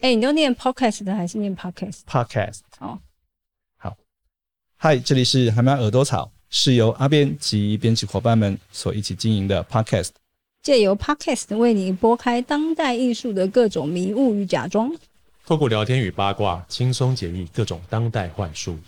[0.00, 2.60] 哎，你都念 podcast 的还是念 podcast？podcast。
[2.78, 2.98] 哦，
[3.76, 3.94] 好。
[4.78, 10.08] 嗨，这里是海马耳朵草，是由阿边及编辑伙伴们所一起经营的 podcast，
[10.62, 14.90] 借由 podcast 为你拨开当代艺术的各种迷雾与假装，
[15.44, 18.78] 透过聊天与八卦，轻松解密各种当代幻术。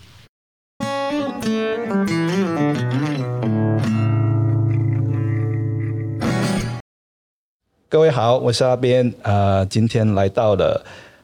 [7.87, 10.83] 各位好，我是阿边，呃，今天来到了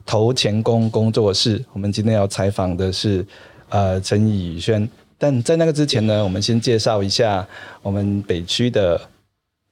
[0.09, 1.63] 头前工工作室。
[1.71, 3.23] 我们今天要采访的是
[3.69, 4.89] 呃陈以轩，
[5.19, 7.47] 但在那个之前呢，我们先介绍一下
[7.83, 8.99] 我们北区的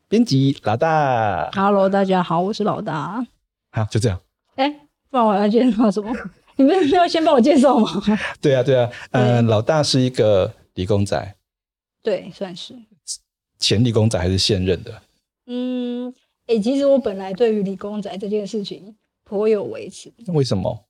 [0.07, 1.49] 编辑老大。
[1.55, 3.25] Hello，大家好，我是老大。
[3.71, 4.21] 好，就这样。
[4.57, 4.79] 哎、欸，
[5.09, 6.15] 不然我要介绍什么？
[6.55, 7.89] 你们要先帮我介绍吗？
[8.39, 11.35] 对啊，对啊，呃，老大是一个理工仔。
[12.03, 12.75] 对，算是。
[13.57, 15.01] 前理工仔还是现任的？
[15.47, 16.13] 嗯。
[16.45, 18.95] 哎、欸，其实我本来对于理工仔这件事情
[19.27, 20.11] 颇有微词。
[20.27, 20.85] 为什么？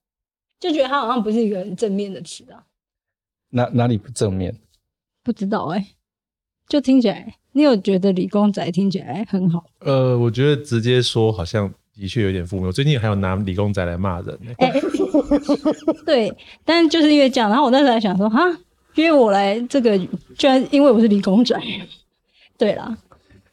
[0.59, 2.63] 就觉得他好像不是一个很正面的词啊。
[3.49, 4.55] 哪哪里不正面？
[5.23, 5.87] 不知道哎、欸，
[6.67, 9.65] 就听起来，你有觉得理工仔听起来很好？
[9.79, 12.65] 呃，我觉得直接说好像的确有点负面。
[12.65, 14.65] 我最近还有拿理工仔来骂人、欸。
[14.65, 14.81] 哎、欸，
[16.05, 16.33] 对，
[16.63, 18.39] 但是就是因为这样，然后我当时还想说，哈，
[18.95, 19.97] 因为我来这个，
[20.37, 21.59] 居然因为我是理工仔。
[22.57, 22.97] 对啦。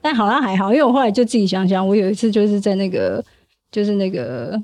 [0.00, 3.24] 但好像还好，因为我后来就自己想想，我有一次就是在那个，
[3.70, 4.62] 就是那个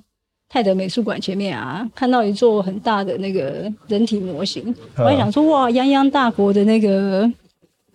[0.52, 7.30] 泰德美术馆前面啊，看到一座很大的那个人体模型，我还想说哇，泱泱大国的那个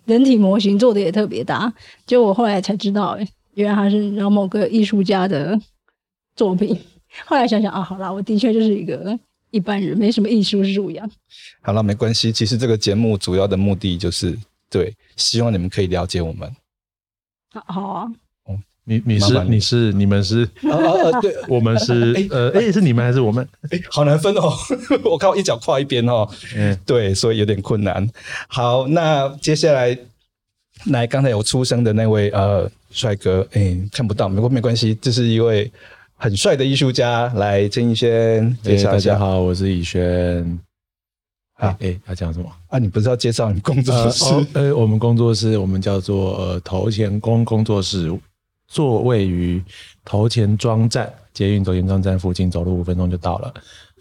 [0.06, 1.72] 人体模型做的也特别大，
[2.06, 3.20] 结果我后来才知道，
[3.56, 5.60] 原来它是然后某个艺术家的
[6.38, 6.80] 作品。
[7.26, 9.20] 后来想想啊，好啦，我的确就是一个
[9.52, 11.10] 一般人，没什么艺术素养。
[11.62, 14.38] 好了，没关系，其实这个节目主要的目的就是
[14.70, 16.50] 对，希望你们可以了解我们。
[17.52, 18.12] 好啊，哦，
[18.88, 23.48] 你你是你是你们是啊啊对， 我们是呃，哎，是你们还是我们？
[23.72, 24.54] 哎，好难分哦，
[25.04, 28.08] 我靠，一脚跨一边哦，嗯，对，所以有点困难。
[28.48, 29.98] 好，那接下来
[30.86, 35.72] 来刚才有出生的那位呃帅哥，哎，看不到，没关没关系，这是一位
[36.16, 39.14] 很帅的艺术家，来陈逸轩，介绍一下。
[39.14, 40.60] 大家好，我是逸轩。
[41.56, 42.78] 啊，哎、欸，要讲什么啊？
[42.78, 44.26] 你不是要介绍你工作室？
[44.54, 48.12] 呃、我们工作室我们叫做呃头前工工作室，
[48.68, 49.64] 座位于
[50.04, 53.54] 头前庄站，捷运头前庄站附近，走路五分钟就到了。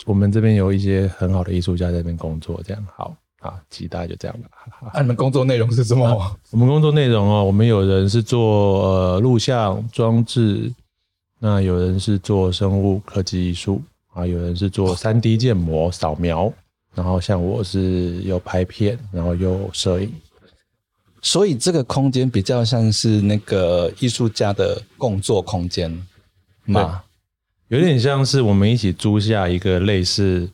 [0.04, 4.48] 我们这边有一些很好的艺术家在那边工作，这样好啊，期待就这样吧。
[4.92, 6.06] 啊，你们工作内容是什么？
[6.18, 10.72] 啊、我们工作内容哦，我们有人是做呃录像装置，
[11.38, 13.80] 那有人是做生物科技艺术
[14.12, 16.52] 啊，有人是做三 D 建模扫描。
[16.96, 20.12] 然后像我是有拍片，然后有摄影，
[21.24, 25.90] 所以这个空间比较像是那个艺术家的工作空间
[26.66, 27.02] 嘛，
[27.68, 30.46] 有点像是我们一起租下一个类似，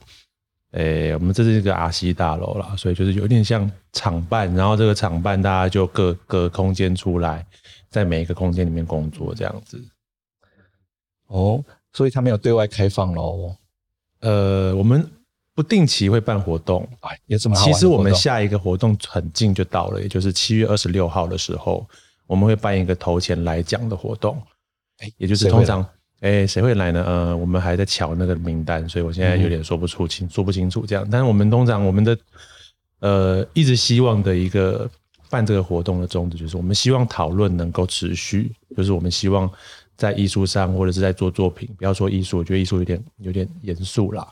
[0.70, 7.44] 诶，我们这是一个阿西大楼啦，所以就是有点像厂办，然后这个厂办大家就各个空间出来，
[7.90, 9.84] 在每一个空间里面工作这样子。
[11.26, 13.56] 哦，所以它没有对外开放喽？
[14.20, 15.04] 呃，我们。
[15.60, 21.86] 不定期会办活动，哎，也这么其实我们下一个活动很近就到了，也就是七月二十六号的时候，
[22.26, 24.42] 我们会办一个投钱来讲的活动，
[25.00, 25.86] 哎，也就是通常，
[26.20, 27.04] 哎，谁会来呢？
[27.06, 31.06] 呃，我们还在瞧那个名单，所以我现在有点说不出清，说不清楚这样。
[31.10, 32.18] 但是我们通常我们的
[33.00, 34.90] 呃一直希望的一个
[35.28, 39.50] 办这个活动的宗旨，就是我们希望讨论能够持续，就是我们希望
[39.94, 44.26] 在艺术上或者是在做作品，不要说艺术，我觉得艺术有点有点严肃啦。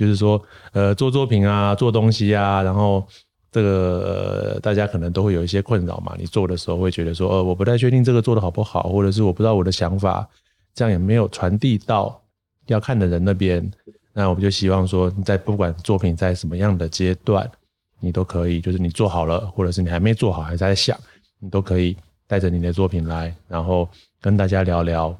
[0.00, 3.06] 就是说，呃，做作品啊，做东西啊，然后
[3.52, 6.14] 这个、大家可能都会有一些困扰嘛。
[6.18, 10.26] 你做的时候会觉得说，呃，我不太确定这个做的好不好，或者是我不知道我的想法
[10.74, 12.18] 这样也没有传递到
[12.68, 13.70] 要看的人那边。
[14.14, 17.46] 那我们就希望说，你在不管作品在什么样的阶段，
[18.00, 20.98] 你都可以，就是你做好了，或者是你还没做好还在想，
[21.40, 21.94] 你都可以
[22.26, 23.86] 带着你的作品来，然后
[24.18, 25.14] 跟大家聊聊。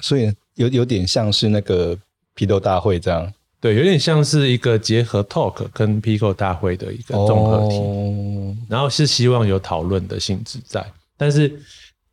[0.00, 1.96] 所以有有点像是那个
[2.34, 3.32] 批斗大会这样。
[3.64, 10.84] 对，有点像是一个结合 talk 跟 Pico 大会的一个综合体，哦、然后是希望有讨论的性质在，
[11.16, 11.50] 但是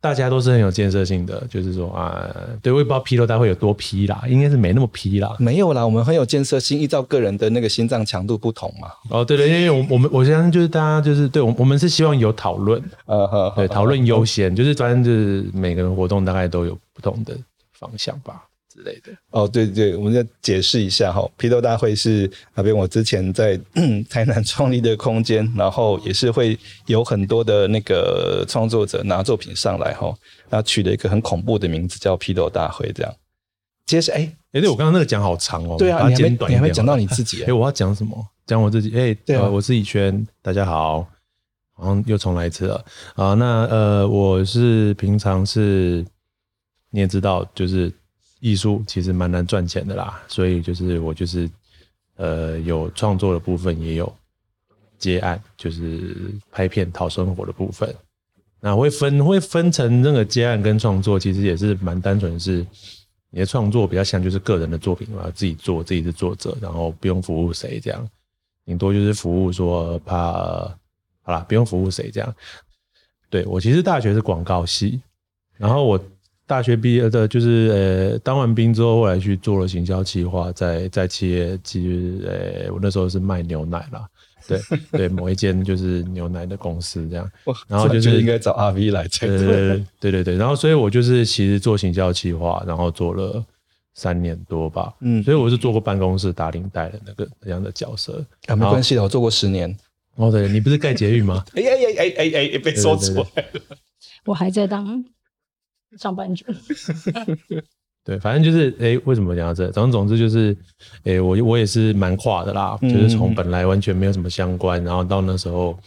[0.00, 2.26] 大家都是很有建设性的，就是说啊，
[2.62, 8.88] 对，我也不知道 Pico 大会有多批啦，应该是没那么批啦，没有啦，我们很有建设性，依照个人的那个心脏强度不同嘛。
[9.10, 17.36] 哦，对对，因为我我们我相信就是大家就是对我我们是希望有讨论，呃呵，对，讨论优先，就是反正就是每个人活动大概都有不同的
[17.78, 18.42] 方向吧。
[18.72, 21.28] 之类的哦，对对，我们要解释一下哈。
[21.36, 23.60] 批斗大会是那边我之前在
[24.08, 30.06] 台南创立的空间，然后也是会有很多的那个创作者拿作品上来哈，
[30.48, 33.14] 然后取了一个很恐怖的名字叫批斗大会这样。
[33.84, 36.56] 接着，哎、欸、哎，对我刚刚那个讲好长哦，对啊，把它剪短一点。
[36.56, 37.42] 你还没讲到你自己？
[37.44, 38.16] 哎，我要讲什么？
[38.46, 38.96] 讲我自己。
[38.96, 41.06] 哎，对啊，我是以轩，大家好。
[41.74, 42.84] 好像又重来一次了
[43.16, 43.34] 啊。
[43.34, 46.04] 那呃，我是平常是
[46.90, 47.92] 你也知道，就是
[48.42, 51.48] 艺术其实蛮难赚钱的啦，所以就是我就是
[52.16, 54.12] 呃有创作的部分，也有
[54.98, 57.94] 接案，就是拍片讨生活的部分。
[58.60, 62.66] 那会分会分成那个接案跟创作，其实也是蛮单纯，是
[63.30, 68.10] 你的创作比较像就是个人的作品嘛，自己做自己是作者，然后不用服务谁这样，
[68.64, 70.32] 顶多就是服务说怕
[71.22, 72.34] 好啦，不用服务谁这样。
[73.30, 75.00] 对，我其实大学是广告系，
[75.56, 76.04] 然后我
[76.46, 82.20] 大学毕业的就是呃当完兵之后，后来去做了行销企划，在在企业其实
[82.66, 84.06] 呃我那时候是卖牛奶啦。
[84.48, 84.60] 对
[84.90, 87.30] 对，某一间就是牛奶的公司这样，
[87.68, 89.38] 然后就是应该找阿 V 来才对。
[90.00, 93.42] 对对对，然后所以我就是其实做行销企划，然后做了
[93.94, 94.92] 三年多吧。
[95.00, 98.22] 嗯，所以我是做过办公室打领带的那个那样的角色。
[98.48, 99.74] 啊，没关系的，我做过十年。
[100.16, 101.44] 哦，对，你不是盖捷运吗？
[101.54, 103.60] 哎哎哎哎哎哎，被说出来了。
[104.24, 105.04] 我还在当
[105.98, 106.44] 上班族。
[108.04, 109.70] 对，反正就是，哎，为什么讲到这？
[109.70, 110.56] 总总之就是，
[111.04, 115.78] 哎，我我也是蛮跨的啦，就是从本来完全没有什么相关，然后到那时候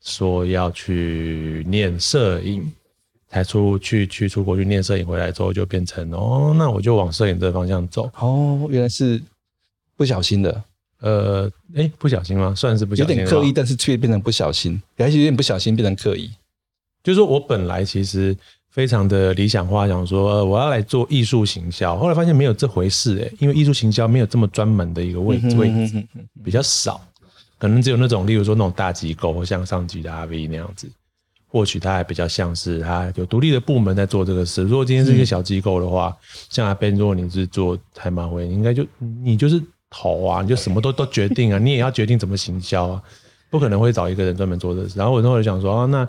[0.00, 2.66] 说要去念摄影，
[3.28, 8.10] 才出去去出国去念摄影，回来之后就变成哦，那我就往摄影这方向走。
[8.18, 9.20] 哦，原来是
[9.98, 10.64] 不小心的，
[11.00, 12.54] 呃，哎，不小心吗？
[12.54, 16.30] 算是不小心，有点刻意，但是却变成不小心，还是有点不小心变成刻意。
[17.02, 18.34] 就是说我本来其实。
[18.74, 26.04] 非常的理想化，想说我要来做艺术行销，后来发现没有这回事诶，因为艺术行销没有这么专门的一个位置，位置
[26.42, 27.00] 比较少，
[27.56, 30.90] 可能只有那种，例如说那种大机构或像上级的 RV 那样子，
[31.46, 34.64] 或许它还比较像是它有独立的部门在做这个事。
[34.64, 36.12] 如果今天是一个小机构的话，
[36.50, 38.84] 像阿 Ben，如果你是做海马会，你应该就
[39.22, 43.02] 你就是头啊，你就什么都都决定啊，你也要决定怎么行销啊，
[43.50, 44.98] 不可能会找一个人专门做这个事。
[44.98, 46.08] 然后我那会儿想说啊，那。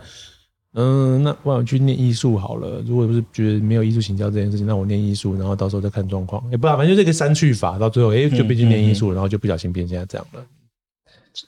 [0.78, 2.84] 嗯，那我想去念艺术好了。
[2.86, 6.44] 如果不是觉得没有艺术请教这件事情，那我念艺术，然后到时候再看状况。
[6.52, 10.46] 也不知道，反正就这个删去法，到最后哎、欸，就变成念艺术，然后就不小心变成现在这样了。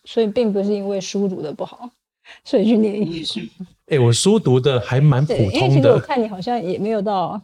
[0.05, 1.89] 所以并不是因为书读的不好，
[2.45, 3.41] 所以去念艺术。
[3.87, 5.53] 哎、欸，我书读的还蛮普通的。
[5.53, 7.41] 因为其实我看你好像也没有到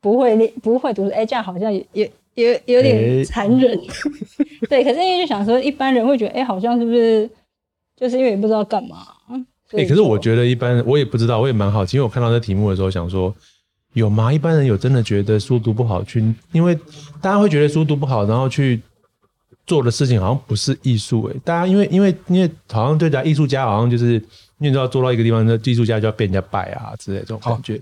[0.00, 1.10] 不会念、不会读书。
[1.10, 3.76] 哎、欸，这样好像也也也有点残忍。
[3.76, 3.86] 欸、
[4.70, 7.28] 对，可是因为就想说，一般人会觉得，哎、欸，好像是不是
[7.96, 9.06] 就是因为不知道干嘛。
[9.76, 11.96] 哎、欸，可是我觉得一般，我也不知道，我也蛮好奇。
[11.96, 13.34] 因为我看到这题目的时候，想说
[13.94, 14.32] 有吗？
[14.32, 16.20] 一般人有真的觉得书读不好去，
[16.52, 16.74] 因为
[17.20, 18.80] 大家会觉得书读不好，然后去
[19.66, 21.24] 做的事情好像不是艺术。
[21.24, 24.22] 哎，大家因为因为因为好像对待艺术家，好像就是
[24.58, 27.80] 你知道做到一个地方，那艺术家就要被人家拜啊之类这种感觉。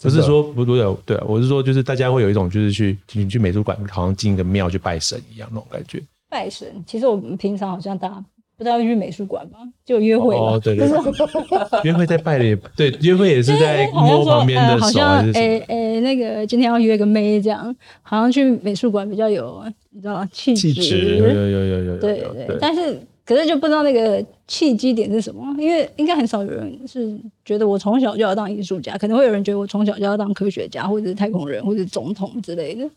[0.00, 6.02] 不是说不对，对，我是说就是大家会有一种就是去你去美术馆，好像进一个庙去拜神一样那种感觉。
[6.28, 8.24] 拜神，其实我们平常好像大家。
[8.56, 9.58] 不知道去美术馆吗？
[9.84, 10.98] 就约会哦，对对，对，
[11.84, 15.40] 约会在拜的，对，约会也是在摸旁边的手还是什么？
[15.40, 22.58] 哎哎，那个今天要约个妹，这样好像去美术馆比较有，你知道气质，有有有有有，对对，对。
[22.60, 27.14] 但是可是就不知道那个契机点是什么，因为应该很少有人是
[27.44, 32.88] 觉得我从小就要当艺术家，可能会有人觉得我从小就要当科学家，或者是太空人，或者是总统之类的。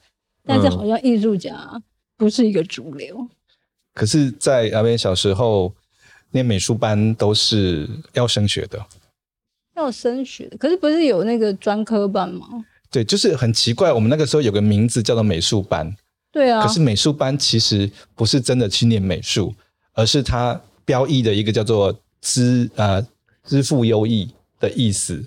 [0.45, 1.53] 但是好像艺术家
[2.17, 3.27] 不是一个主流。
[3.94, 5.73] 可是，在阿边小时候
[6.31, 8.85] 念美术班都是要升学的，
[9.75, 10.57] 要升学的。
[10.57, 12.47] 可是不是有那个专科班吗？
[12.92, 13.92] 对，就是很奇怪。
[13.92, 15.95] 我们那个时候有个名字叫做美术班，
[16.31, 16.66] 对啊。
[16.66, 19.54] 可是美术班其实不是真的去念美术，
[19.94, 23.06] 而是它标意的一个叫做资啊
[23.44, 25.23] 资赋优异的意思。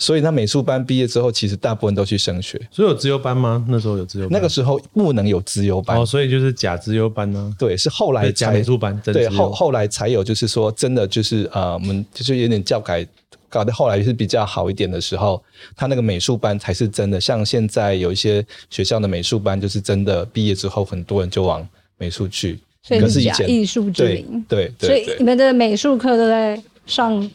[0.00, 2.58] 所以他美术班毕业之后，其实大部分都去升学。
[2.72, 3.62] 所以有资优班吗？
[3.68, 4.32] 那时候有资优班。
[4.32, 7.58] 那个时候不能有资优班哦，所以就是假资优班呢、啊。
[7.58, 8.98] 对，是后来假美术班。
[9.04, 13.06] 对，后后来才有，就是说真的就是呃，我们就是有点教改
[13.50, 15.42] 搞得后来是比较好一点的时候，
[15.76, 17.20] 他那个美术班才是真的。
[17.20, 22.58] 像现在有一些学校的美术班，就是真的毕业之后，很多人就往美术去。
[22.82, 24.42] 所以是假艺术之名。
[24.48, 27.30] 对对，对，所以你们的美术课都在上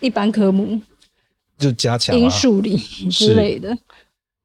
[0.00, 0.80] 一般科目。
[1.58, 2.76] 就加强因数理
[3.10, 3.76] 之类的，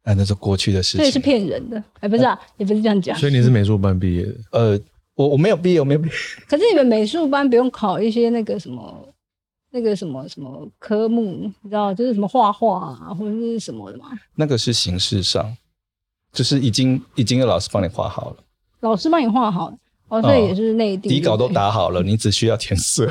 [0.03, 3.15] 哎，那是过去的事情，这是骗人的，哎，不是啊，也不是这样讲。
[3.17, 4.36] 所以你是美术班毕业的？
[4.51, 4.79] 呃，
[5.13, 6.13] 我我没有毕业，我没有毕业。
[6.50, 9.08] 可是你们美术班不用考一些那个什么，
[9.72, 14.05] 那个什么什么科目，你知道，就是什么画画啊，或者是什么的吗？
[14.36, 15.55] 那个是形式上，
[16.32, 18.38] 就是已经已经有老师帮你画好了，
[18.79, 19.72] 老师帮你画好，
[20.10, 23.08] 哦，所以也是内地，底稿都打好了，你只需要填色。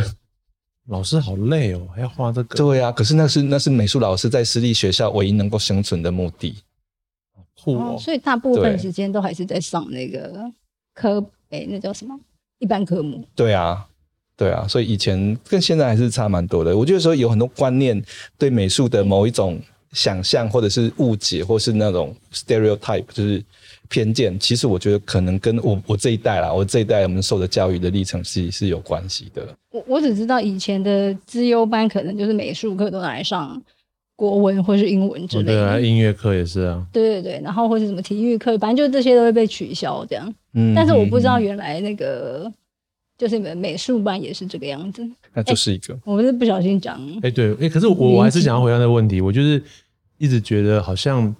[0.88, 2.56] 老师好累哦，还要画这个。
[2.56, 6.56] 对啊，可是那是那是美术老师在私立学校唯一能够生存的目的。
[7.62, 7.98] 酷哦，哦。
[7.98, 10.50] 所以大部分时间都还是在上那个
[10.92, 11.20] 科，
[11.50, 12.18] 哎、欸，那叫什么？
[12.58, 13.24] 一般科目。
[13.36, 13.86] 对啊，
[14.36, 14.66] 对啊。
[14.66, 16.76] 所以以前跟现在还是差蛮多的。
[16.76, 18.02] 我觉得说有很多观念
[18.36, 19.60] 对美术的某一种
[19.92, 23.42] 想象，或者是误解，或是那种 stereotype，就是
[23.88, 24.38] 偏见。
[24.38, 29.46] 其实我觉得可能跟我我这一代啦，我这一代我们受的教育的历程是是有关系的。
[29.70, 33.60] 我我只知道以前的资优班可能就是美术课都拿来上
[34.14, 36.86] 国文或是英文之类的，哦、对啊，音乐课也是啊。
[36.92, 40.32] 对对对，然后或是什么体育课，反正就这些都会被取消这样。
[40.54, 42.54] 嗯，但是我不知道原来那个、嗯、
[43.18, 45.02] 就是你们美术班也是这个样子。
[45.32, 47.00] 那就是一个，我们是不小心讲。
[47.22, 49.60] 哎，对，哎，可是我我还是想要回答那个问题，我就是
[50.18, 51.34] 一直觉得好像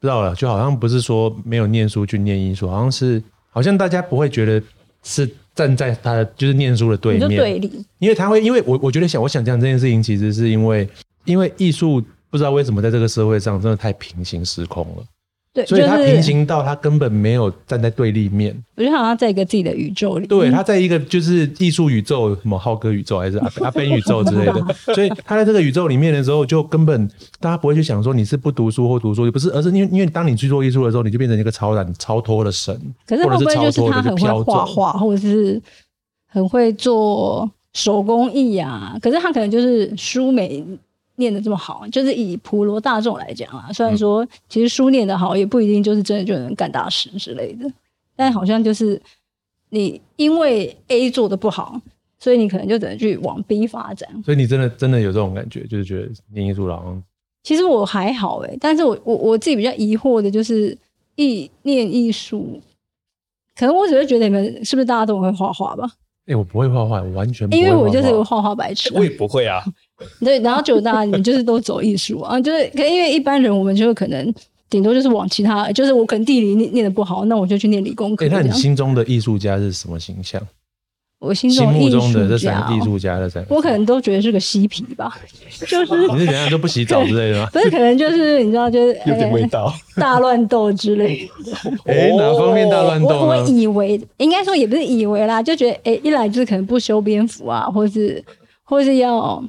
[0.00, 4.62] 不知道了，就好像不是说没有念书去念艺术，好像是好像大家不会觉得
[5.02, 5.28] 是。
[5.58, 10.88] 站在他的就是念书的对面，对立，因为他会，因为我我觉得想，我想讲这件事情，其实是因为，
[11.24, 12.00] 因为艺术
[12.30, 15.02] 不知道为什么在这个社会上真的太平行时空了。
[15.64, 18.54] 对，所以他平行到他根本没有站在对立面。
[18.76, 20.26] 我觉得好像在一个自己的宇宙里。
[20.26, 24.64] 对，他在一个就是艺术宇宙，什么浩哥宇宙还是 阿阿 Ben 宇宙之类的。
[24.94, 27.08] 所以他在这个宇宙里面的时候，就根本
[27.40, 32.74] 大家不会去想说你是不读书或读书，不是，而是因为因为当你去做艺术的时候，你就变成一个超然超脱的神。
[33.06, 35.60] 可是会不会就是他很会画画，或者是
[36.28, 38.96] 很会做手工艺啊？
[39.02, 40.64] 可是他可能就是书没。
[41.18, 47.70] 念的这么好，就是以普罗大众来讲啊，虽然说其实书念的好，也不一定就是真的就能干大事之类的，
[48.16, 49.00] 但好像就是
[49.70, 51.80] 你因为 A 做的不好，
[52.18, 54.08] 所以你可能就只能去往 B 发展。
[54.24, 57.02] 所以你真的真的有这种感觉，就是觉得念艺术好像……
[57.42, 60.76] 其实我还好哎，但是我我我自己比较疑惑的就是
[61.16, 62.60] 艺念艺术，
[63.56, 65.84] 可能我只会觉得你们是不是大家都会画画吧？
[66.26, 68.92] 哎、欸，我不会画画，我完全不会画画，因为我就是个画画白痴。
[68.94, 69.64] 我也不会啊。
[70.24, 74.34] 对，然后九大你们就是都走艺术啊，就是可因为一般人我们就可能
[74.70, 78.26] 顶多就是往其他，就是我可能地理念念得不好，那我就去念理工科。
[78.30, 80.40] 那你心中的艺术家是什么形象？
[81.20, 85.18] 我心中的艺术家、哦、心目中的这三个艺术家的三个，我可能都觉得是个嬉皮吧，
[85.66, 87.50] 就是你是怎样都不洗澡之类的吗？
[87.52, 89.64] 不是，可能就是你知道，就是有点味道，
[89.96, 91.52] 欸、大乱斗之类的。
[91.86, 93.08] 哎、欸，哪方面大乱斗？
[93.08, 98.22] 我我以为应该说也不是以为啦，就觉得哎、欸，一来就是可能不修边幅啊，或是
[98.62, 99.42] 或是要。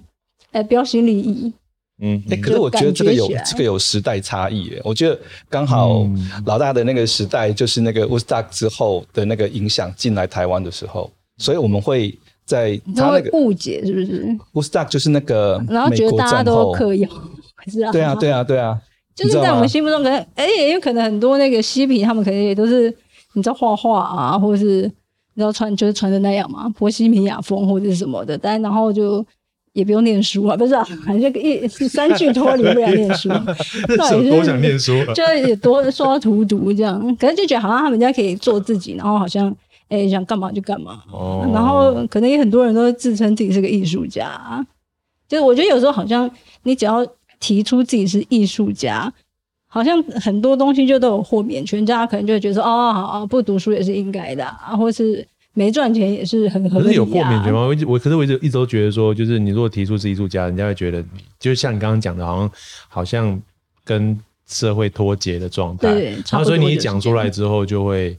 [0.51, 1.53] 哎，标新立异，
[2.01, 4.81] 嗯，哎、欸，可是我觉得这个有这个有时代差异耶。
[4.83, 6.07] 我觉得刚好
[6.45, 17.07] 老大的那个时代，就是那个 Woodstock 之后的那个影响进来台湾的时候，所以我们会在他那个误解是不是？Woodstock 就是那个，然后觉得大家都嗑药，
[17.67, 18.79] 是 啊，对啊，对啊，对啊，
[19.13, 22.89] 就是在我们心目中可能，哎，也有可能很多那个嬉皮，他们可能也都是
[23.33, 24.83] 你知道画画啊，或者是
[25.33, 29.23] 你知道穿就是穿的那样嘛，波西米亚风或者是什么的，但然后就。
[29.79, 33.29] 也不用念书啊，不是啊，反正一 三句脱离不了念书，
[34.29, 39.49] 多想念书，就也多刷荼毒这样，可是就觉得好像他们家可以做自己，然后好像
[39.87, 44.63] 哎、欸、想干嘛就干嘛，哦，然后可能也很多人都自称自己是个艺术家，
[45.27, 46.29] 就是我觉得有时候好像
[46.63, 47.05] 你只要
[47.39, 49.11] 提出自己是艺术家，
[49.67, 55.25] 好像很多东西就都有豁免权，大家可能就会觉得说哦，好，不读书也是应该的啊，或是。
[55.59, 57.59] 没赚钱也是很合理，啊、可是有豁免权吗？
[57.67, 61.03] 我我可是我一直一直都觉得说，就是你如果提出是艺术家，人家会觉得，
[61.37, 62.51] 就像你刚刚讲的，好像
[62.87, 63.41] 好像
[63.83, 65.93] 跟社会脱节的状态。
[65.93, 68.17] 对，然后所以你一讲出来之后，就会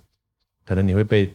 [0.66, 1.32] 可能你会被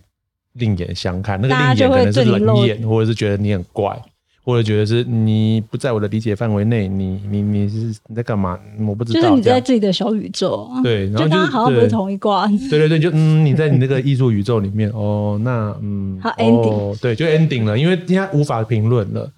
[0.53, 3.99] 另眼相看，那个另眼可能是冷眼，或者是觉得你很怪。
[4.45, 8.59] 或者觉得是你不在我的理解范围内，你你你是你在干嘛？
[8.87, 9.19] 我不知道。
[9.19, 10.69] 就是你在自己的小宇宙。
[10.83, 12.47] 对，然后就好像不是同一挂。
[12.69, 19.31] 对对对，就嗯，你在你那个艺术宇宙里面哦，那嗯，好 ending，哦，对，就 ending 了，因为人家无法评论了。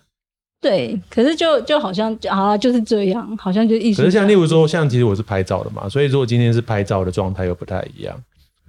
[0.59, 4.01] 对，可是就就好像啊，就是这样，好像就艺术。
[4.01, 8.13] 可是像例如说，像其实我是拍照的嘛，所以如果今天是拍照的状态又不太一样。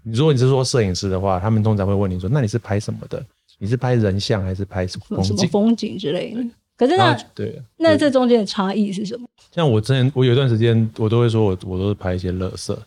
[0.04, 3.20] 如果你是说摄影师的话，他们通常会问你说，那你是拍什么的？
[3.58, 5.36] 你是拍人像还是拍什么风景？
[5.36, 6.44] 什么风景之类的？
[6.76, 9.26] 可是那对，那这中间的差异是什么？
[9.52, 12.80] 像我之前，我有一段时间，我都会说我我都是拍一些乐色，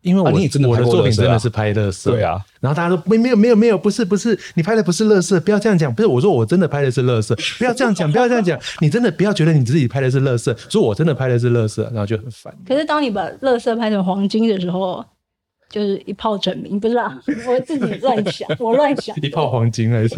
[0.00, 2.12] 因为我、啊、我的作品真的是拍乐色。
[2.12, 5.94] 对啊，然后大家说没没有没有没有，不是不是，你拍的不是乐色，不要这样讲。
[5.94, 8.58] 不是我说我真的拍的是乐色，不要这样讲，不要这样讲。
[8.80, 12.56] 你真的不要觉得你自己拍的是垃圾，说我真的拍的是乐色，然后就很烦。
[12.66, 15.04] 可是当你把乐色拍成黄金的时候。
[15.68, 17.12] 就是一炮成名，不知道？
[17.48, 19.14] 我自己乱想， 我乱想。
[19.20, 20.16] 一炮黄金还是？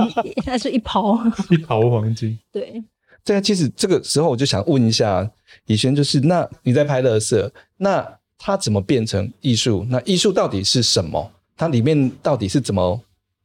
[0.44, 1.18] 还是一炮？
[1.50, 2.38] 一炮黄金。
[2.52, 2.82] 对。
[3.22, 5.30] 对啊，其实这个时候我就想问一下
[5.66, 8.06] 以轩，就是那你在拍乐色，那
[8.38, 9.86] 它怎么变成艺术？
[9.90, 11.30] 那艺术到底是什么？
[11.56, 12.98] 它里面到底是怎么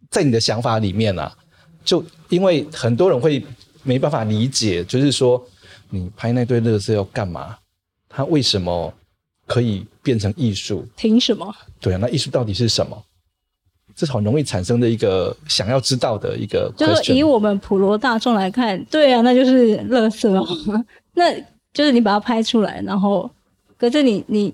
[0.09, 1.31] 在你的想法里面啊？
[1.83, 3.43] 就因为很多人会
[3.83, 5.45] 没办法理解，就是说
[5.89, 7.57] 你拍那堆乐色要干嘛？
[8.07, 8.93] 它为什么？
[9.45, 10.85] 可以变成艺术？
[10.95, 11.53] 凭什么？
[11.79, 13.01] 对啊，那艺术到底是什么？
[13.95, 16.69] 这是很容易产生的一个想要知道的一个。
[16.75, 20.45] 就是以我们普罗大众来看，对啊，那就是垃圾哦。
[21.13, 21.33] 那
[21.73, 23.29] 就是你把它拍出来，然后，
[23.77, 24.53] 可是你你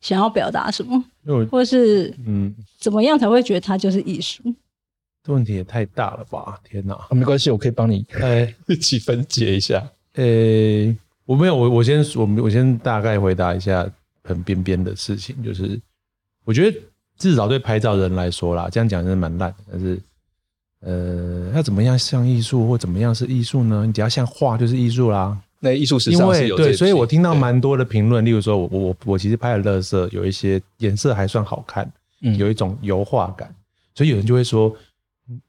[0.00, 1.04] 想要表达什么？
[1.50, 4.42] 或是嗯，怎么样才会觉得它就是艺术？
[5.22, 6.58] 这问题也太大了吧！
[6.64, 9.76] 天哪，啊、没关系，我可以帮你哎 一起分解一下。
[10.14, 13.88] 呃、欸，我没有，我我先我我先大概回答一下
[14.30, 15.78] 很边边的事情，就是
[16.44, 16.78] 我觉得
[17.18, 19.56] 至少对拍照人来说啦，这样讲真的蛮烂的。
[19.70, 20.00] 但是
[20.80, 23.84] 呃，要怎么样像艺术，或怎么样是艺术呢？
[23.84, 25.36] 你只要像画就是艺术啦。
[25.58, 31.90] 那艺术史上是有对，所以我听到蛮多的评论，例如说我我我其实拍的乐色有一些颜色还算好看，
[32.22, 33.54] 嗯，有一种油画感，
[33.94, 34.74] 所以有人就会说。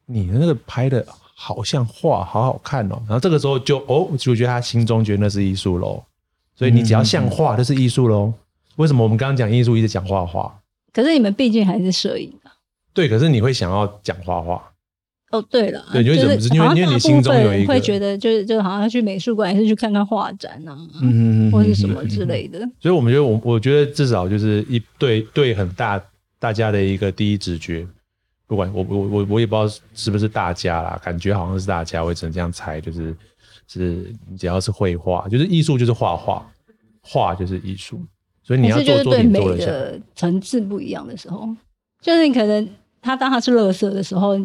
[0.05, 3.01] 你的那个拍的好像画，好好看哦。
[3.07, 6.03] 然后这个时候就哦，就觉得他心中觉得那是艺术喽。
[6.53, 8.31] 所以你只要像画，就是艺术喽。
[8.77, 10.53] 为什么我们刚刚讲艺术，一直讲画画？
[10.93, 12.51] 可是你们毕竟还是摄影啊。
[12.93, 14.71] 对，可是你会想要讲画画。
[15.31, 22.59] 哦，对了，对，就是因为因为你心中有一个会觉得，就是就好像去美术馆，还是去看看画展啊，嗯或者什么之类的。
[22.81, 26.03] 所以我们觉得，我我觉得至少就是一对对很大
[26.37, 27.87] 大家的一个第一直觉。
[28.45, 33.15] 不管我我我我也不知道是不是大家啦，感觉好像是大家，我只能这样猜，就是
[33.65, 36.45] 是只要是绘画，就是艺术就是画画，
[37.01, 38.01] 画就是艺术，
[38.43, 41.47] 所以你要做作品做的层次不一样的时候，
[42.01, 42.67] 就是你可能
[43.01, 44.39] 他当他是垃圾的时候，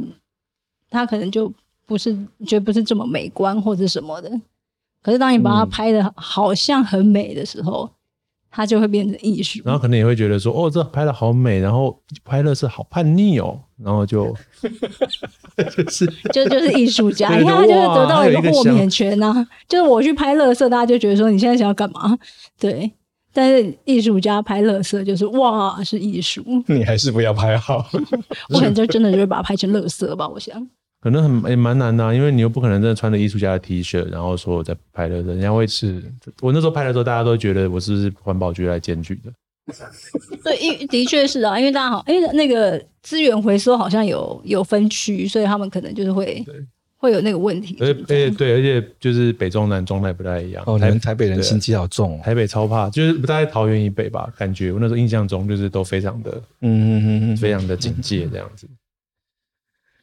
[0.90, 1.52] 他可能就
[1.86, 2.14] 不是
[2.46, 4.30] 觉得不是这么美观或者什么的，
[5.02, 7.86] 可是当你把它拍的好像很美的时候。
[7.86, 7.90] 嗯
[8.48, 14.34] 它就会变成艺术，然后可能也会觉得说，哦，这拍的好美，然后拍乐色好叛逆哦，然后就
[15.76, 22.16] 就是就就是艺术家，你看他就是得到了一个豁免权呐、啊，就是我去拍乐色，大家就觉得说你现在想要干嘛？
[22.58, 22.90] 对，
[23.36, 27.86] 但是艺术家拍垃圾就是哇，是艺术，你还是不要拍好，
[28.48, 30.66] 我可能就真的就会把它拍成垃圾吧，我想。
[31.02, 36.02] 可能很也蛮难的、啊，因为你又不可能真的穿着艺术家的 T 恤，然后说我在拍的，人家会是。
[36.40, 39.30] 我那时候拍的时候，大家都觉得我是不是环保局来检举的？
[40.42, 46.44] 对，因的确是啊，因为大家好，因为那个资源回收好像有有分区，所以他们可能就是会
[46.96, 47.76] 会有那个问题。
[47.80, 50.62] 而且对，而且就是北中南状态不太一样。
[50.66, 56.30] 哦，你们台北人心机好重、哦，台北超怕，就是不大概桃园以北吧，感觉我那时候印象中就是都非常的，
[56.60, 58.68] 嗯嗯嗯，非常的警戒这样子。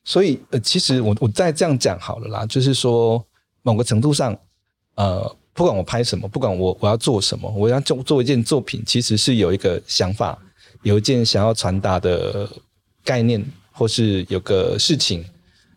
[0.06, 3.25] 所以，呃，其实我我再这样讲好了啦，就是说，
[3.62, 4.38] 某个程度上，
[4.95, 10.38] 呃，不管我拍什么，不管我我要做什么，我要做做一件作品，其实是有一个想法，
[10.82, 12.49] 有一件想要传达的
[13.06, 15.23] 概念，或是有个事情，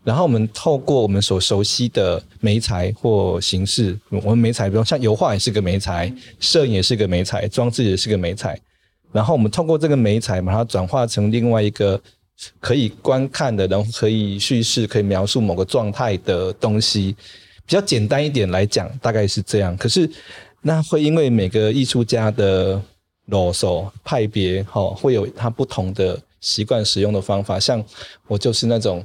[0.07, 8.59] 然后我们透过我们所熟悉的媒材或形式，我们媒材，比如像油画也是个媒材，摄影也是个媒材，装置也是个媒材，
[9.13, 12.01] 然后我们透过这个媒材，把它转化成另外一个。
[12.61, 17.17] 可以观看的，然后可以叙事、可以描述某个状态的东西，
[17.65, 19.75] 比较简单一点来讲，大概是这样。
[19.79, 20.07] 可是，
[20.61, 22.79] 那会因为每个艺术家的
[23.29, 27.59] 啰嗦派别，哈，会有他不同的习惯使用的方法。
[27.59, 27.83] 像
[28.27, 29.03] 我就是那种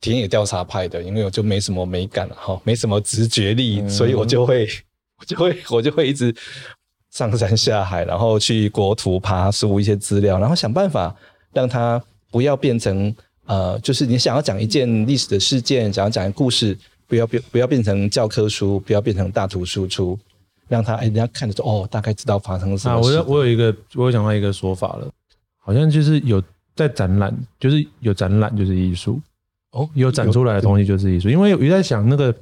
[0.00, 4.68] 田野调查派的，因为我就没什么美感，哈，没什么直觉力，所以我就会，
[5.20, 6.34] 我就会，我就会一直
[7.10, 11.14] 上山下海，然后去国图爬书一些资料，然后想办法
[11.52, 12.02] 让他。
[12.30, 20.18] 不要变成呃，就是你想要讲一件历史的事件，想要讲一个故事，不要变不要变成教科书，不要变成大图输出，
[20.68, 22.96] 让他哎，人家看的时候哦，大概知道发生了什么。
[22.96, 25.10] 啊，我有我有一个，我有想到一个说法了，
[25.56, 26.42] 好像就是有
[26.76, 29.18] 在展览，就是有展览就是艺术
[29.78, 32.34] 哦，有展出来的东西就是艺术，因为我在想那个，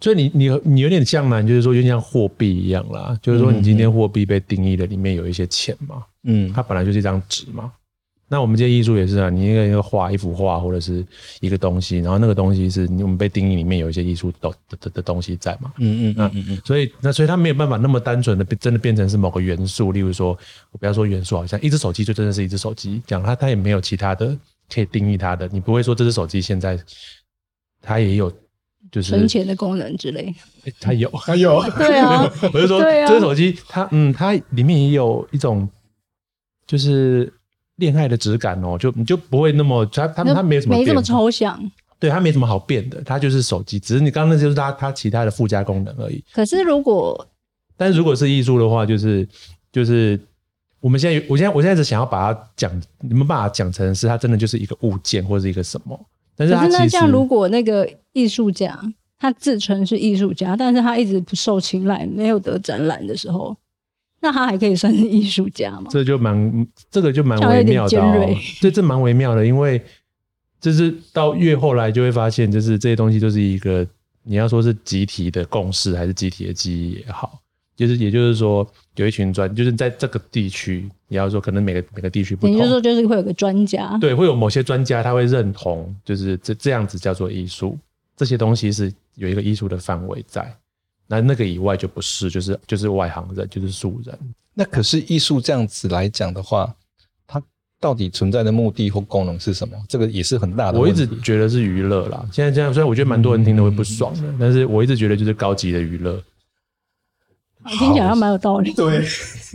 [0.00, 7.72] 所以你你你有点像嘛，就是说有点像货币一样啦，就是说你今天货币被定义的里面有一些钱嘛，嗯，它本来就是一张纸嘛。
[8.28, 11.06] 那我们这些艺术也是啊，你一个一个画一幅画或者是
[11.38, 15.72] 一个东西，然后那个东西是你我们被定义里面有一些艺术的的的东西在嘛？
[15.78, 16.58] 嗯嗯嗯嗯嗯。
[16.64, 20.36] 所以那所以它没有办法那么单纯的真的变成是某个元素，例如说
[20.72, 24.36] 我不要说元素，好像一只手机就真的是一只手机，讲它它也没有其他的
[24.72, 26.78] 可以定义它的，你不会说这只手机现在
[27.82, 28.30] 它也有
[28.90, 30.34] 就是存钱的功能之类，
[30.80, 31.10] 它有。
[31.24, 35.68] 它有，对啊， 我就说这只手机它嗯它里面也有一种
[36.66, 37.32] 就是。
[37.76, 41.60] 恋爱的质感哦，就你就不会那么它它它没什么没这么抽象，
[41.98, 46.24] 对，它没什么好变的，它就是手机，只是你刚刚那就是它它其他的附加功能而已。
[46.32, 47.28] 可是如果，
[47.76, 49.28] 但是如果是艺术的话，就是
[49.70, 50.18] 就是
[50.80, 55.98] 我们现在我现在我现在只想要把它讲，你们把它讲成是它真的就是一个物件或者是一个什么？
[56.36, 58.78] 但是那这样，如果那个艺术家
[59.18, 63.56] 他自称是艺术家，但是他一直不受青睐，没有得展览的时候。
[64.20, 65.84] 那他还可以算是艺术家吗？
[65.90, 68.36] 这就蛮这个就蛮微妙的哦。
[68.60, 69.80] 对， 这蛮微妙的，因为
[70.58, 73.86] 就是到越后来就会发现，就是这些东西都是一个
[74.24, 77.38] 你要说是集体的共识，还是集体的记忆也好，
[77.76, 87.78] 就是也就是说有一群专，就是在这个地区，你要说可能每个每个地区不同，也就是说就是会有个专家，对，会有某些专家他会认同，就是这这样子叫做艺术，
[88.16, 90.50] 这些东西是有一个艺术的范围在。
[91.06, 94.18] 那那个以外就不是，就是就是外行人，就是素人。
[94.54, 96.74] 那可是艺术这样子来讲的话，
[97.28, 97.40] 它
[97.78, 99.76] 到底存在的目的或功能是什么？
[99.86, 100.78] 这个也是很大的。
[100.80, 102.26] 我一直觉得是娱乐啦。
[102.32, 106.20] 现在这样，虽然我觉得蛮多人听的会不爽的，嗯、但是我一直觉得就是高级的娱乐。
[107.78, 108.72] 听起来还蛮有道理。
[108.74, 109.02] 对，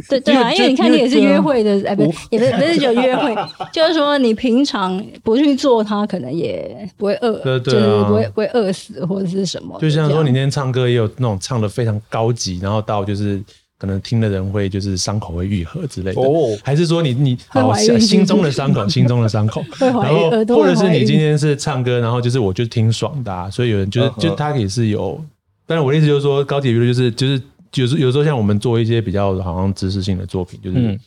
[0.09, 3.35] 对对啊，因为你看，你也是约会的，哎，不是，也不是，不是只有约会，
[3.71, 9.79] 就是说你平常不去做它，可能也不会饿，对对啊、就是不会不会饿死或者是什么。
[9.79, 13.41] 就像说，你那天唱歌也有那种唱的非常高级，然后到就是
[13.77, 24.19] 可能听的人会就是伤口会愈合之类的，哦，还是说你你好心中的伤口，心中的伤口，然后或者是你今天是唱歌，然后就是我就听爽的，啊，所以有人就是，uh.
[24.21, 25.19] 就他也是有，
[25.65, 27.41] 但是我的意思就是说，高级娱乐就是就是。
[27.71, 30.99] 就是有时候像我们做一些比较好像知识性的作品，就是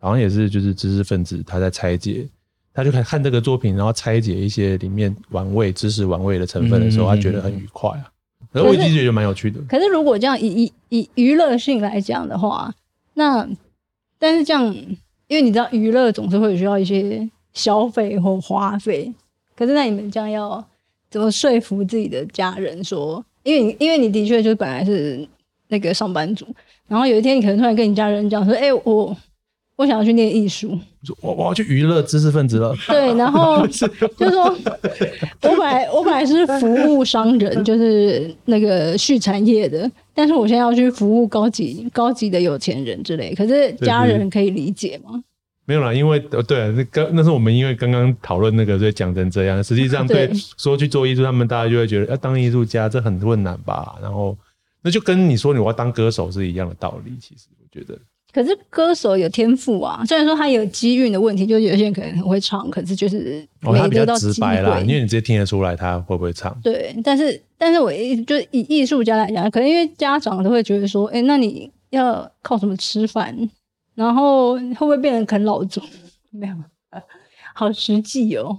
[0.00, 2.26] 好像也是就是知识分子他在拆解，
[2.74, 8.10] 他就看看这个作品，然后拆解一些里面玩味、知识玩味的成分的时候，他觉得很愉快啊。
[8.52, 9.60] 可是我一直觉得蛮有趣的。
[9.68, 12.74] 可是如果这样以以以娱乐性来讲的话，
[13.14, 13.48] 那
[14.18, 14.74] 但是这样，
[15.28, 19.12] 因为你知道娱乐总是会需要一些消费或花费。
[19.54, 20.64] 可是那你们这样要
[21.10, 23.24] 怎么说服自己的家人说？
[23.42, 25.28] 因为因为你的确就是本来是。
[25.68, 26.46] 那个上班族，
[26.88, 29.16] 然后有一天你可能突然跟你家人讲说：“哎、欸，我
[29.76, 30.76] 我想要去念艺术，
[31.22, 34.44] 我我要去娱乐知识分子了。”对，然后 就是说，
[35.42, 43.34] 我本来我本来是服务商人，就是那个畜产业的，但是我现在要去服务高级高级的有钱人之类。
[43.34, 45.22] 可是家人可以理解吗？
[45.64, 49.62] 没有啦，因为呃对啊，那刚那是我们因为刚刚讨论那个，所以讲成这样。
[49.62, 53.94] 实际上， 对说去做艺术，他们大家就会觉得要当艺术家这很困难吧？
[54.02, 54.36] 然后。
[54.82, 57.98] 那就跟你说你要当歌手是一样的道理，其实我觉得。
[58.30, 63.72] 可是歌手有天赋啊，虽然说他有机运的问题，就是有些人可能很会唱，可是就是没得到。
[63.72, 66.54] 哦，他比较直白啦，因为你直接听得出来他会不会唱。
[66.62, 73.36] 对，但是但是我一就以艺术家来讲，可能因为家长都会觉得说，哎、欸，那你要靠什么吃饭？
[73.94, 75.80] 然后会不会变成啃老族？
[76.30, 76.54] 没有，
[77.54, 78.56] 好实际哦。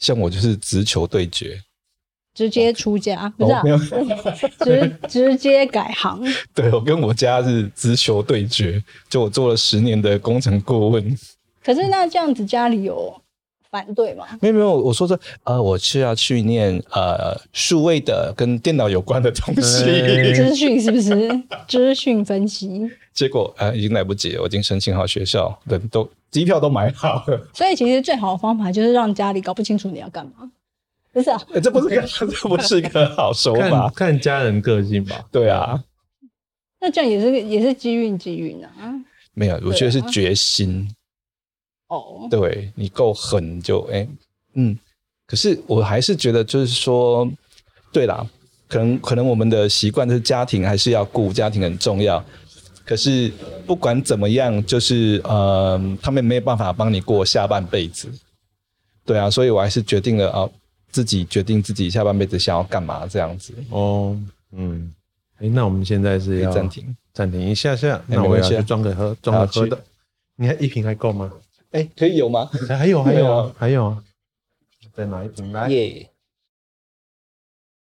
[0.00, 1.58] 像我就是直球对决。
[2.34, 3.78] 直接出家，不是、啊有
[4.64, 6.22] 直直接改行。
[6.54, 11.18] 对，我跟我家是直球对决，就我做了十年的工程顾问。
[11.64, 13.14] 可是那这样子家里有
[13.70, 14.26] 反对吗？
[14.40, 19.84] 没有没有，我说是呃，我是要去念呃数位的跟电脑有关的东西，
[20.34, 21.42] 资讯是不是？
[21.68, 22.90] 资讯分析。
[23.12, 27.46] 结果呃已经来不及了，我已经申请好学校，人都机票都买好了。
[27.52, 30.50] 所以其实最好的方法就是让家里搞不清楚你要干嘛。
[31.12, 33.88] 不是啊，欸、这不是个， 这不是一个好手法。
[33.90, 35.22] 看，看家人个性吧。
[35.30, 35.82] 对啊，
[36.80, 38.70] 那这样也是也是机运机运啊。
[39.34, 40.88] 没有，我觉得是决心。
[41.88, 44.08] 哦、啊，对你够狠就哎、欸，
[44.54, 44.78] 嗯。
[45.24, 47.26] 可是我还是觉得，就是说，
[47.90, 48.26] 对啦，
[48.68, 52.22] 可能可能我们的习惯就是家庭还是要顾，家庭很重要。
[52.84, 53.32] 可是
[53.64, 58.12] 不管怎么样，就是呃，他们没有办法帮你过下半辈子。
[59.06, 60.48] 对啊，所以我还是决定了啊。
[60.92, 63.52] 自己决定自己下半辈子想要干嘛这样子。
[63.70, 64.16] 哦，
[64.52, 64.92] 嗯，
[65.38, 66.94] 哎、欸，那我们现在是要暂停。
[67.12, 69.78] 暂停一下下，那我要去装个喝装个喝的，
[70.36, 71.30] 你看一瓶还够吗？
[71.72, 72.48] 哎、欸，可以有吗？
[72.68, 74.02] 还有还有啊，还有啊，
[74.94, 75.68] 再拿一瓶来。
[75.68, 76.08] 耶